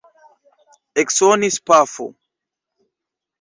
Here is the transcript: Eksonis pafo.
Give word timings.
Eksonis 1.01 1.57
pafo. 1.67 2.05